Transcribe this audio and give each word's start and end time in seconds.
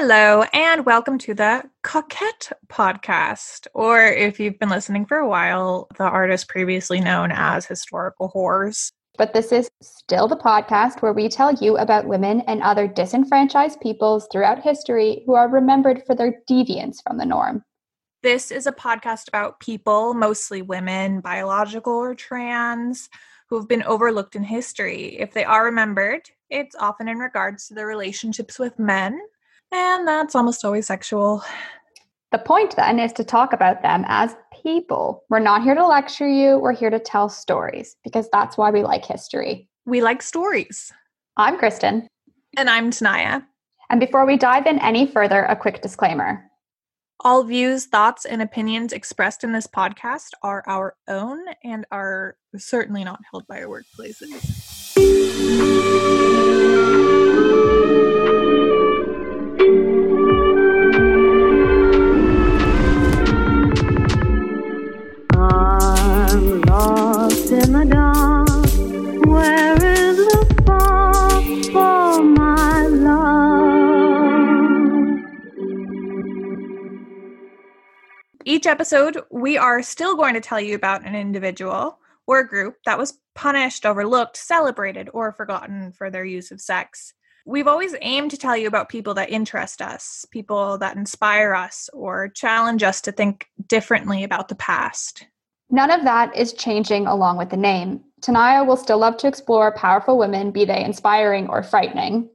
Hello, 0.00 0.44
and 0.52 0.86
welcome 0.86 1.18
to 1.18 1.34
the 1.34 1.64
Coquette 1.82 2.52
podcast, 2.68 3.66
or 3.74 4.00
if 4.04 4.38
you've 4.38 4.60
been 4.60 4.68
listening 4.68 5.04
for 5.04 5.16
a 5.16 5.28
while, 5.28 5.88
the 5.98 6.04
artist 6.04 6.48
previously 6.48 7.00
known 7.00 7.32
as 7.32 7.66
Historical 7.66 8.30
Whores. 8.32 8.92
But 9.16 9.34
this 9.34 9.50
is 9.50 9.68
still 9.82 10.28
the 10.28 10.36
podcast 10.36 11.02
where 11.02 11.12
we 11.12 11.28
tell 11.28 11.52
you 11.52 11.78
about 11.78 12.06
women 12.06 12.42
and 12.42 12.62
other 12.62 12.86
disenfranchised 12.86 13.80
peoples 13.80 14.28
throughout 14.30 14.62
history 14.62 15.24
who 15.26 15.34
are 15.34 15.48
remembered 15.48 16.04
for 16.06 16.14
their 16.14 16.42
deviance 16.48 17.02
from 17.02 17.18
the 17.18 17.26
norm. 17.26 17.64
This 18.22 18.52
is 18.52 18.68
a 18.68 18.72
podcast 18.72 19.26
about 19.26 19.58
people, 19.58 20.14
mostly 20.14 20.62
women, 20.62 21.20
biological 21.20 21.94
or 21.94 22.14
trans, 22.14 23.08
who 23.48 23.56
have 23.56 23.66
been 23.66 23.82
overlooked 23.82 24.36
in 24.36 24.44
history. 24.44 25.18
If 25.18 25.32
they 25.32 25.44
are 25.44 25.64
remembered, 25.64 26.30
it's 26.50 26.76
often 26.76 27.08
in 27.08 27.18
regards 27.18 27.66
to 27.66 27.74
their 27.74 27.88
relationships 27.88 28.60
with 28.60 28.78
men 28.78 29.18
and 29.72 30.06
that's 30.06 30.34
almost 30.34 30.64
always 30.64 30.86
sexual. 30.86 31.42
The 32.32 32.38
point 32.38 32.76
then 32.76 32.98
is 32.98 33.12
to 33.14 33.24
talk 33.24 33.52
about 33.52 33.82
them 33.82 34.04
as 34.06 34.36
people. 34.62 35.24
We're 35.30 35.38
not 35.38 35.62
here 35.62 35.74
to 35.74 35.86
lecture 35.86 36.28
you, 36.28 36.58
we're 36.58 36.74
here 36.74 36.90
to 36.90 36.98
tell 36.98 37.28
stories 37.28 37.96
because 38.04 38.28
that's 38.30 38.58
why 38.58 38.70
we 38.70 38.82
like 38.82 39.04
history. 39.04 39.68
We 39.86 40.02
like 40.02 40.20
stories. 40.22 40.92
I'm 41.36 41.56
Kristen. 41.56 42.06
And 42.56 42.68
I'm 42.68 42.90
Tanaya. 42.90 43.44
And 43.90 44.00
before 44.00 44.26
we 44.26 44.36
dive 44.36 44.66
in 44.66 44.78
any 44.80 45.06
further, 45.06 45.44
a 45.44 45.56
quick 45.56 45.80
disclaimer. 45.80 46.44
All 47.20 47.42
views, 47.42 47.86
thoughts, 47.86 48.24
and 48.24 48.42
opinions 48.42 48.92
expressed 48.92 49.42
in 49.42 49.52
this 49.52 49.66
podcast 49.66 50.30
are 50.42 50.62
our 50.66 50.94
own 51.08 51.40
and 51.64 51.84
are 51.90 52.36
certainly 52.56 53.02
not 53.02 53.20
held 53.32 53.46
by 53.46 53.62
our 53.62 53.68
workplaces. 53.68 54.44
Each 78.44 78.66
episode, 78.66 79.18
we 79.30 79.56
are 79.56 79.82
still 79.82 80.16
going 80.16 80.34
to 80.34 80.40
tell 80.40 80.60
you 80.60 80.74
about 80.74 81.06
an 81.06 81.14
individual 81.14 81.98
or 82.26 82.44
group 82.44 82.76
that 82.84 82.98
was 82.98 83.18
punished, 83.34 83.86
overlooked, 83.86 84.36
celebrated, 84.36 85.08
or 85.14 85.32
forgotten 85.32 85.92
for 85.92 86.10
their 86.10 86.24
use 86.24 86.50
of 86.50 86.60
sex. 86.60 87.14
We've 87.46 87.68
always 87.68 87.94
aimed 88.02 88.32
to 88.32 88.36
tell 88.36 88.56
you 88.56 88.68
about 88.68 88.90
people 88.90 89.14
that 89.14 89.30
interest 89.30 89.80
us, 89.80 90.26
people 90.30 90.76
that 90.78 90.96
inspire 90.96 91.54
us, 91.54 91.88
or 91.94 92.28
challenge 92.28 92.82
us 92.82 93.00
to 93.02 93.12
think 93.12 93.46
differently 93.66 94.24
about 94.24 94.48
the 94.48 94.56
past. 94.56 95.26
None 95.70 95.90
of 95.90 96.04
that 96.04 96.34
is 96.34 96.52
changing 96.52 97.06
along 97.06 97.36
with 97.36 97.50
the 97.50 97.56
name. 97.56 98.02
Tanaya 98.22 98.66
will 98.66 98.76
still 98.76 98.98
love 98.98 99.16
to 99.18 99.28
explore 99.28 99.74
powerful 99.74 100.18
women, 100.18 100.50
be 100.50 100.64
they 100.64 100.82
inspiring 100.82 101.48
or 101.48 101.62
frightening. 101.62 102.30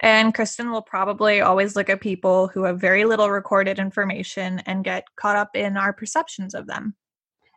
And 0.00 0.34
Kristen 0.34 0.70
will 0.70 0.82
probably 0.82 1.40
always 1.40 1.74
look 1.74 1.88
at 1.88 2.00
people 2.00 2.48
who 2.48 2.64
have 2.64 2.80
very 2.80 3.04
little 3.04 3.30
recorded 3.30 3.78
information 3.78 4.60
and 4.66 4.84
get 4.84 5.04
caught 5.16 5.36
up 5.36 5.54
in 5.54 5.76
our 5.76 5.92
perceptions 5.92 6.54
of 6.54 6.66
them. 6.66 6.94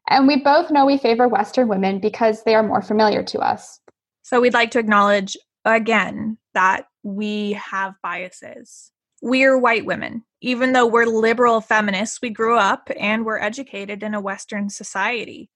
And 0.10 0.28
we 0.28 0.38
both 0.38 0.72
know 0.72 0.86
we 0.86 0.98
favor 0.98 1.28
Western 1.28 1.68
women 1.68 2.00
because 2.00 2.44
they 2.44 2.56
are 2.56 2.64
more 2.64 2.82
familiar 2.82 3.24
to 3.24 3.40
us. 3.40 3.80
So 4.22 4.40
we'd 4.40 4.54
like 4.54 4.72
to 4.72 4.80
acknowledge 4.80 5.36
again 5.66 6.38
that 6.54 6.86
we 7.04 7.54
have 7.54 7.96
biases. 8.02 8.92
We're 9.22 9.58
white 9.58 9.86
women. 9.86 10.24
Even 10.42 10.72
though 10.72 10.88
we're 10.88 11.06
liberal 11.06 11.60
feminists, 11.60 12.20
we 12.22 12.30
grew 12.30 12.58
up 12.58 12.90
and 12.98 13.26
were 13.26 13.42
educated 13.42 14.04
in 14.04 14.14
a 14.14 14.22
Western 14.22 14.70
society, 14.70 15.50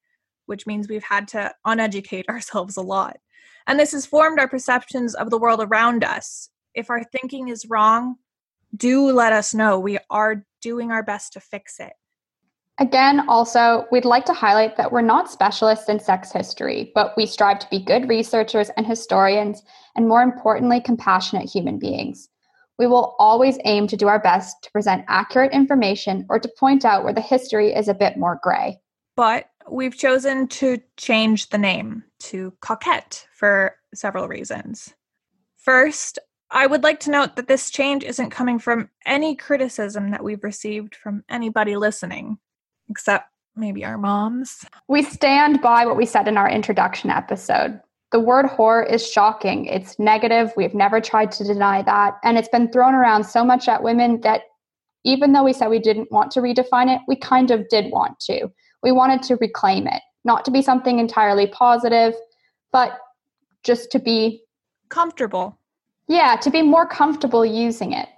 which 0.46 0.68
means 0.68 0.90
we've 0.90 1.04
had 1.04 1.28
to 1.30 1.54
uneducate 1.66 2.28
ourselves 2.30 2.78
a 2.78 2.82
lot. 2.82 3.18
And 3.66 3.80
this 3.80 3.94
has 3.94 4.06
formed 4.06 4.40
our 4.40 4.48
perceptions 4.48 5.16
of 5.16 5.30
the 5.30 5.38
world 5.38 5.62
around 5.62 6.04
us 6.04 6.50
if 6.74 6.90
our 6.90 7.04
thinking 7.04 7.50
is 7.50 7.70
wrong, 7.70 8.16
do 8.76 9.12
let 9.12 9.34
us 9.34 9.54
know. 9.54 9.80
We 9.80 10.00
are 10.10 10.46
doing 10.62 10.92
our 10.92 11.04
best 11.04 11.34
to 11.34 11.40
fix 11.40 11.80
it. 11.80 11.94
Again, 12.80 13.30
also, 13.30 13.86
we'd 13.92 14.06
like 14.06 14.26
to 14.26 14.34
highlight 14.34 14.78
that 14.78 14.92
we're 14.92 15.02
not 15.02 15.30
specialists 15.30 15.90
in 15.90 16.00
sex 16.00 16.32
history, 16.32 16.92
but 16.96 17.14
we 17.16 17.28
strive 17.28 17.60
to 17.60 17.70
be 17.70 17.78
good 17.78 18.10
researchers 18.10 18.72
and 18.76 18.88
historians, 18.88 19.62
and 19.96 20.08
more 20.08 20.24
importantly, 20.24 20.82
compassionate 20.82 21.48
human 21.48 21.78
beings. 21.78 22.30
We 22.80 22.88
will 22.88 23.16
always 23.20 23.58
aim 23.66 23.88
to 23.88 23.98
do 23.98 24.08
our 24.08 24.20
best 24.20 24.64
to 24.64 24.72
present 24.72 25.06
accurate 25.08 25.52
information 25.52 26.26
or 26.30 26.40
to 26.40 26.52
point 26.60 26.86
out 26.86 27.04
where 27.04 27.14
the 27.14 27.22
history 27.22 27.74
is 27.74 27.88
a 27.88 27.94
bit 27.94 28.18
more 28.18 28.40
gray. 28.42 28.80
But 29.16 29.46
we've 29.70 29.98
chosen 29.98 30.48
to 30.48 30.82
change 30.98 31.50
the 31.50 31.58
name 31.58 32.04
to 32.20 32.54
Coquette 32.62 33.26
for 33.34 33.76
several 33.94 34.28
reasons. 34.28 34.94
First, 35.58 36.20
I 36.50 36.68
would 36.68 36.84
like 36.84 37.00
to 37.02 37.12
note 37.12 37.36
that 37.36 37.48
this 37.48 37.72
change 37.72 38.04
isn't 38.04 38.30
coming 38.30 38.60
from 38.60 38.90
any 39.06 39.36
criticism 39.36 40.12
that 40.12 40.24
we've 40.24 40.44
received 40.44 40.96
from 40.96 41.24
anybody 41.30 41.78
listening, 41.78 42.38
except 42.90 43.30
maybe 43.56 43.86
our 43.86 43.98
moms. 43.98 44.66
We 44.88 45.04
stand 45.04 45.62
by 45.62 45.86
what 45.86 45.98
we 45.98 46.06
said 46.06 46.28
in 46.28 46.38
our 46.38 46.50
introduction 46.50 47.10
episode. 47.10 47.80
The 48.14 48.20
word 48.22 48.46
whore 48.46 48.90
is 48.90 49.06
shocking. 49.06 49.66
It's 49.66 50.00
negative. 50.00 50.54
We've 50.56 50.74
never 50.74 51.02
tried 51.02 51.32
to 51.34 51.44
deny 51.44 51.82
that. 51.82 52.14
And 52.24 52.38
it's 52.38 52.48
been 52.48 52.72
thrown 52.72 52.96
around 52.96 53.26
so 53.26 53.44
much 53.44 53.68
at 53.68 53.84
women 53.84 54.22
that 54.22 54.44
even 55.04 55.34
though 55.34 55.44
we 55.44 55.52
said 55.52 55.68
we 55.68 55.80
didn't 55.80 56.12
want 56.12 56.32
to 56.32 56.40
redefine 56.40 56.96
it, 56.96 57.02
we 57.10 57.18
kind 57.18 57.52
of 57.52 57.68
did 57.68 57.92
want 57.92 58.18
to. 58.22 58.50
We 58.82 58.94
wanted 58.94 59.22
to 59.24 59.36
reclaim 59.36 59.88
it, 59.88 60.02
not 60.24 60.46
to 60.46 60.52
be 60.52 60.62
something 60.62 61.00
entirely 61.00 61.48
positive, 61.48 62.14
but 62.72 62.98
just 63.64 63.92
to 63.92 64.00
be 64.00 64.44
comfortable 64.88 65.60
yeah, 66.08 66.36
to 66.38 66.50
be 66.50 66.62
more 66.62 66.86
comfortable 66.86 67.46
using 67.46 67.94
it, 67.94 68.10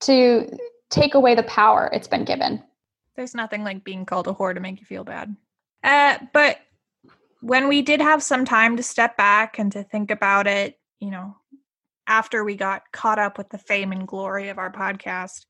to 0.00 0.50
take 0.88 1.14
away 1.14 1.34
the 1.34 1.42
power 1.44 1.90
it's 1.92 2.08
been 2.08 2.24
given. 2.24 2.62
There's 3.16 3.34
nothing 3.34 3.62
like 3.62 3.84
being 3.84 4.06
called 4.06 4.28
a 4.28 4.32
whore 4.32 4.54
to 4.54 4.60
make 4.60 4.80
you 4.80 4.86
feel 4.86 5.04
bad. 5.04 5.36
Uh, 5.84 6.18
but 6.32 6.58
when 7.40 7.68
we 7.68 7.82
did 7.82 8.00
have 8.00 8.22
some 8.22 8.44
time 8.44 8.76
to 8.76 8.82
step 8.82 9.16
back 9.16 9.58
and 9.58 9.72
to 9.72 9.82
think 9.82 10.10
about 10.10 10.46
it, 10.46 10.78
you 11.00 11.10
know, 11.10 11.36
after 12.06 12.44
we 12.44 12.56
got 12.56 12.82
caught 12.92 13.18
up 13.18 13.38
with 13.38 13.48
the 13.50 13.58
fame 13.58 13.92
and 13.92 14.06
glory 14.06 14.48
of 14.48 14.58
our 14.58 14.72
podcast, 14.72 15.46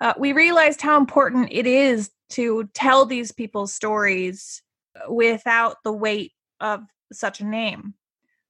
uh, 0.00 0.12
we 0.18 0.32
realized 0.32 0.80
how 0.80 0.98
important 0.98 1.48
it 1.50 1.66
is 1.66 2.10
to 2.30 2.68
tell 2.74 3.06
these 3.06 3.30
people's 3.30 3.72
stories 3.72 4.62
without 5.08 5.76
the 5.84 5.92
weight 5.92 6.32
of 6.60 6.82
such 7.12 7.40
a 7.40 7.46
name. 7.46 7.94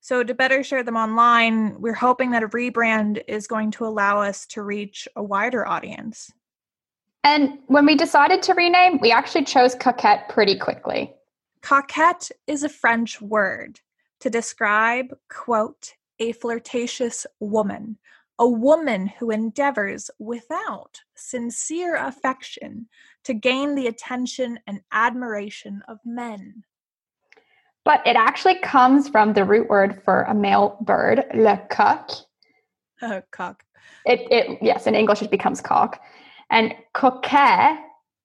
So, 0.01 0.25
to 0.25 0.35
better 0.35 0.65
share 0.65 0.83
them 0.83 0.97
online, 0.97 1.81
we're 1.81 1.95
hoping 1.95 2.33
that 2.33 2.43
a 2.43 2.49
rebrand 2.49 3.23
is 3.29 3.47
going 3.47 3.71
to 3.73 3.87
allow 3.87 4.21
us 4.21 4.47
to 4.47 4.63
reach 4.63 5.07
a 5.15 5.23
wider 5.23 5.67
audience. 5.67 6.33
And 7.23 7.59
when 7.67 7.87
we 7.87 7.95
decided 7.95 8.43
to 8.43 8.55
rename, 8.55 8.99
we 9.01 9.13
actually 9.13 9.45
chose 9.45 9.77
coquette 9.77 10.29
pretty 10.29 10.59
quickly. 10.59 11.15
Coquette 11.63 12.31
is 12.47 12.65
a 12.65 12.69
French 12.69 13.21
word 13.21 13.81
to 14.21 14.29
describe, 14.29 15.17
quote, 15.31 15.95
a 16.19 16.33
flirtatious 16.33 17.27
woman, 17.41 17.99
a 18.39 18.49
woman 18.49 19.07
who 19.07 19.31
endeavors 19.31 20.11
without 20.19 21.01
sincere 21.15 21.97
affection 21.97 22.89
to 23.25 23.33
gain 23.33 23.75
the 23.75 23.87
attention 23.87 24.59
and 24.67 24.81
admiration 24.91 25.83
of 25.89 25.99
men. 26.05 26.65
But 27.85 28.05
it 28.07 28.17
actually 28.17 28.59
comes 28.61 29.09
from 29.09 29.33
the 29.33 29.45
root 29.45 29.69
word 29.69 30.03
for 30.05 30.23
a 30.23 30.35
male 30.35 30.77
bird, 30.81 31.25
le 31.35 31.61
coq. 31.71 32.11
Uh, 33.01 33.21
cock. 33.31 33.65
It, 34.05 34.21
it, 34.31 34.59
yes, 34.63 34.87
in 34.87 34.95
English 34.95 35.23
it 35.23 35.31
becomes 35.31 35.61
cock. 35.61 36.01
And 36.51 36.75
coquet 36.93 37.79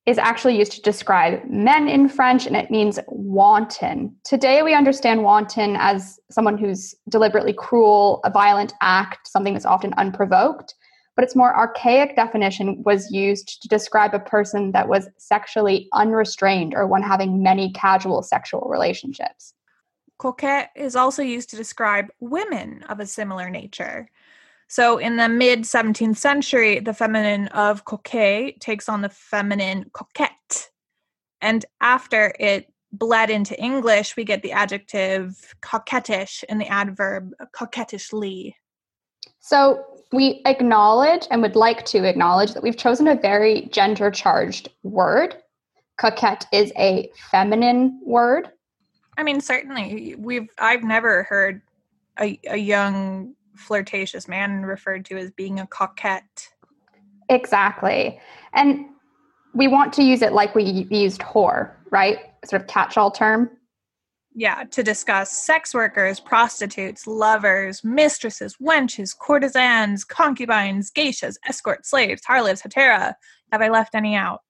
is 0.08 0.18
actually 0.18 0.58
used 0.58 0.72
to 0.72 0.82
describe 0.82 1.44
men 1.50 1.90
in 1.90 2.08
French 2.08 2.48
and 2.48 2.56
it 2.56 2.72
means 2.72 2.98
wanton. 3.10 4.16
Today 4.24 4.64
we 4.64 4.74
understand 4.74 5.22
wanton 5.22 5.76
as 5.78 6.18
someone 6.32 6.58
who's 6.58 6.96
deliberately 7.10 7.52
cruel, 7.52 8.22
a 8.24 8.32
violent 8.32 8.74
act, 8.82 9.28
something 9.28 9.52
that's 9.52 9.66
often 9.66 9.94
unprovoked. 9.98 10.74
But 11.18 11.26
its 11.26 11.36
more 11.36 11.54
archaic 11.54 12.16
definition 12.16 12.82
was 12.84 13.12
used 13.12 13.62
to 13.62 13.68
describe 13.68 14.14
a 14.14 14.20
person 14.20 14.72
that 14.72 14.88
was 14.88 15.10
sexually 15.18 15.90
unrestrained 15.92 16.74
or 16.74 16.88
one 16.88 17.02
having 17.02 17.44
many 17.44 17.74
casual 17.74 18.24
sexual 18.24 18.68
relationships. 18.70 19.54
Coquette 20.20 20.70
is 20.76 20.96
also 20.96 21.22
used 21.22 21.50
to 21.50 21.58
describe 21.58 22.08
women 22.22 22.84
of 22.84 23.02
a 23.02 23.06
similar 23.06 23.50
nature. 23.50 24.10
So, 24.68 24.98
in 24.98 25.16
the 25.16 25.30
mid 25.30 25.62
17th 25.62 26.18
century, 26.18 26.80
the 26.80 26.94
feminine 26.94 27.48
of 27.50 27.86
coquet 27.86 28.58
takes 28.60 28.90
on 28.90 29.02
the 29.02 29.10
feminine 29.10 29.90
coquette. 29.94 30.70
And 31.42 31.66
after 31.82 32.34
it 32.40 32.72
bled 32.92 33.30
into 33.30 33.60
English, 33.62 34.16
we 34.16 34.24
get 34.24 34.42
the 34.42 34.52
adjective 34.52 35.56
coquettish 35.62 36.44
and 36.50 36.60
the 36.60 36.68
adverb 36.68 37.32
coquettishly. 37.54 38.56
So 39.40 39.86
we 40.12 40.42
acknowledge 40.46 41.28
and 41.32 41.42
would 41.42 41.56
like 41.56 41.86
to 41.86 42.04
acknowledge 42.04 42.54
that 42.54 42.64
we've 42.64 42.78
chosen 42.78 43.08
a 43.08 43.16
very 43.16 43.70
gender 43.72 44.12
charged 44.12 44.70
word. 44.84 45.36
Coquette 45.98 46.46
is 46.52 46.72
a 46.78 47.10
feminine 47.32 48.02
word. 48.06 48.50
I 49.18 49.24
mean, 49.24 49.42
certainly 49.42 50.16
we've 50.18 50.50
I've 50.60 50.84
never 50.84 51.24
heard 51.24 51.62
a, 52.20 52.40
a 52.48 52.58
young 52.58 53.36
flirtatious 53.58 54.28
man 54.28 54.64
referred 54.64 55.06
to 55.06 55.18
as 55.18 55.32
being 55.32 55.60
a 55.60 55.68
coquette. 55.68 56.48
Exactly. 57.30 58.20
And 58.54 58.86
we 59.54 59.68
want 59.68 59.94
to 59.94 60.04
use 60.04 60.22
it 60.22 60.34
like 60.34 60.56
we 60.56 60.88
used 60.90 61.22
whore, 61.22 61.72
right? 61.92 62.20
Sort 62.46 62.62
of 62.62 62.68
catch 62.68 62.98
all 62.98 63.12
term. 63.12 63.50
Yeah, 64.36 64.66
to 64.72 64.84
discuss 64.84 65.32
sex 65.32 65.74
workers, 65.74 66.20
prostitutes, 66.20 67.08
lovers, 67.08 67.84
mistresses, 67.84 68.56
wenches, 68.62 69.18
courtesans, 69.18 70.04
concubines, 70.04 70.92
geishas, 70.92 71.38
escorts, 71.48 71.90
slaves, 71.90 72.22
harlots, 72.24 72.62
hetaera. 72.62 73.16
Have 73.52 73.62
I 73.64 73.70
left 73.70 73.96
any 73.96 74.16
out? 74.16 74.42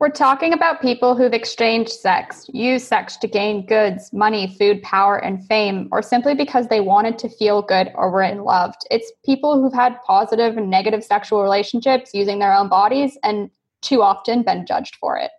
We're 0.00 0.10
talking 0.10 0.52
about 0.52 0.82
people 0.82 1.14
who've 1.14 1.32
exchanged 1.32 1.92
sex, 1.92 2.46
used 2.52 2.86
sex 2.86 3.16
to 3.18 3.28
gain 3.28 3.64
goods, 3.64 4.12
money, 4.12 4.54
food, 4.58 4.82
power, 4.82 5.16
and 5.18 5.46
fame, 5.46 5.88
or 5.92 6.02
simply 6.02 6.34
because 6.34 6.66
they 6.66 6.80
wanted 6.80 7.16
to 7.20 7.28
feel 7.28 7.62
good 7.62 7.90
or 7.94 8.10
were 8.10 8.22
in 8.22 8.42
loved. 8.42 8.82
It's 8.90 9.12
people 9.24 9.60
who've 9.60 9.72
had 9.72 10.02
positive 10.02 10.56
and 10.56 10.68
negative 10.68 11.04
sexual 11.04 11.42
relationships 11.42 12.10
using 12.12 12.40
their 12.40 12.52
own 12.52 12.68
bodies 12.68 13.16
and 13.22 13.50
too 13.82 14.02
often 14.02 14.42
been 14.42 14.66
judged 14.66 14.96
for 14.96 15.16
it. 15.16 15.30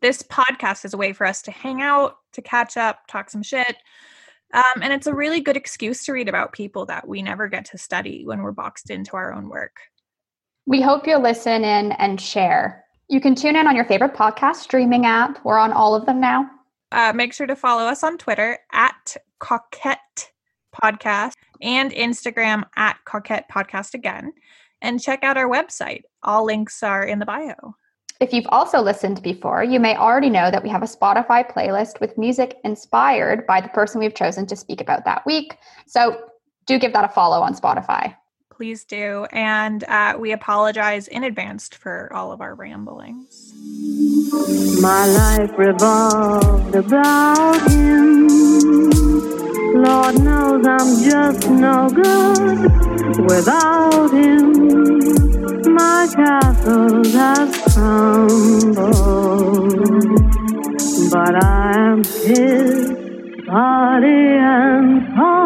This 0.00 0.22
podcast 0.22 0.84
is 0.84 0.94
a 0.94 0.98
way 0.98 1.12
for 1.12 1.26
us 1.26 1.42
to 1.42 1.50
hang 1.50 1.82
out, 1.82 2.16
to 2.32 2.40
catch 2.40 2.76
up, 2.76 3.06
talk 3.08 3.28
some 3.28 3.42
shit. 3.42 3.76
Um, 4.54 4.82
and 4.82 4.92
it's 4.92 5.06
a 5.06 5.14
really 5.14 5.40
good 5.40 5.56
excuse 5.56 6.04
to 6.06 6.12
read 6.12 6.28
about 6.28 6.52
people 6.52 6.86
that 6.86 7.06
we 7.06 7.20
never 7.20 7.48
get 7.48 7.66
to 7.66 7.78
study 7.78 8.24
when 8.24 8.40
we're 8.40 8.52
boxed 8.52 8.88
into 8.88 9.16
our 9.16 9.34
own 9.34 9.48
work. 9.50 9.76
We 10.66 10.80
hope 10.80 11.06
you'll 11.06 11.20
listen 11.20 11.64
in 11.64 11.92
and 11.92 12.20
share. 12.20 12.84
You 13.10 13.22
can 13.22 13.34
tune 13.34 13.56
in 13.56 13.66
on 13.66 13.74
your 13.74 13.86
favorite 13.86 14.12
podcast 14.12 14.56
streaming 14.56 15.06
app. 15.06 15.42
We're 15.42 15.58
on 15.58 15.72
all 15.72 15.94
of 15.94 16.04
them 16.04 16.20
now. 16.20 16.50
Uh, 16.92 17.14
make 17.14 17.32
sure 17.32 17.46
to 17.46 17.56
follow 17.56 17.84
us 17.84 18.02
on 18.02 18.18
Twitter 18.18 18.58
at 18.70 19.16
Coquette 19.40 20.30
Podcast 20.74 21.32
and 21.62 21.90
Instagram 21.92 22.64
at 22.76 22.98
Coquette 23.06 23.48
Podcast 23.50 23.94
again. 23.94 24.34
And 24.82 25.00
check 25.00 25.24
out 25.24 25.38
our 25.38 25.48
website. 25.48 26.02
All 26.22 26.44
links 26.44 26.82
are 26.82 27.02
in 27.02 27.18
the 27.18 27.24
bio. 27.24 27.74
If 28.20 28.34
you've 28.34 28.46
also 28.50 28.82
listened 28.82 29.22
before, 29.22 29.64
you 29.64 29.80
may 29.80 29.96
already 29.96 30.28
know 30.28 30.50
that 30.50 30.62
we 30.62 30.68
have 30.68 30.82
a 30.82 30.86
Spotify 30.86 31.50
playlist 31.50 32.00
with 32.00 32.18
music 32.18 32.58
inspired 32.62 33.46
by 33.46 33.62
the 33.62 33.68
person 33.68 34.00
we've 34.00 34.14
chosen 34.14 34.44
to 34.48 34.56
speak 34.56 34.82
about 34.82 35.06
that 35.06 35.24
week. 35.24 35.56
So 35.86 36.28
do 36.66 36.78
give 36.78 36.92
that 36.92 37.06
a 37.06 37.08
follow 37.08 37.40
on 37.40 37.54
Spotify 37.54 38.14
please 38.58 38.84
do. 38.84 39.24
And 39.30 39.84
uh, 39.84 40.16
we 40.18 40.32
apologize 40.32 41.06
in 41.06 41.22
advance 41.22 41.68
for 41.68 42.12
all 42.12 42.32
of 42.32 42.40
our 42.40 42.56
ramblings. 42.56 43.54
My 44.82 45.06
life 45.06 45.52
revolved 45.56 46.74
about 46.74 47.70
him. 47.70 48.26
Lord 49.80 50.20
knows 50.20 50.66
I'm 50.66 51.04
just 51.04 51.48
no 51.48 51.88
good 51.88 52.62
without 53.30 54.10
him. 54.10 54.52
My 55.72 56.08
castles 56.12 57.12
have 57.12 57.52
crumbled, 57.72 58.74
but 61.12 61.44
I 61.44 61.72
am 61.76 62.02
his 62.02 62.88
body 63.46 64.08
and 64.08 65.16
soul. 65.16 65.37